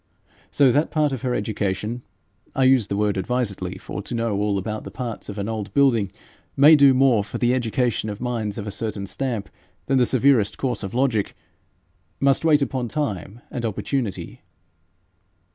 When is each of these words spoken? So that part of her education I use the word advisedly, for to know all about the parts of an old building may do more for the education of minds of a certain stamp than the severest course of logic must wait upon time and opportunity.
So 0.49 0.71
that 0.71 0.89
part 0.89 1.11
of 1.11 1.21
her 1.21 1.35
education 1.35 2.01
I 2.55 2.63
use 2.63 2.87
the 2.87 2.97
word 2.97 3.17
advisedly, 3.17 3.77
for 3.77 4.01
to 4.01 4.15
know 4.15 4.35
all 4.35 4.57
about 4.57 4.83
the 4.83 4.89
parts 4.89 5.29
of 5.29 5.37
an 5.37 5.47
old 5.47 5.71
building 5.75 6.11
may 6.57 6.75
do 6.75 6.95
more 6.95 7.23
for 7.23 7.37
the 7.37 7.53
education 7.53 8.09
of 8.09 8.19
minds 8.19 8.57
of 8.57 8.65
a 8.65 8.71
certain 8.71 9.05
stamp 9.05 9.47
than 9.85 9.99
the 9.99 10.07
severest 10.07 10.57
course 10.57 10.81
of 10.81 10.95
logic 10.95 11.35
must 12.19 12.43
wait 12.43 12.63
upon 12.63 12.87
time 12.87 13.41
and 13.51 13.63
opportunity. 13.63 14.41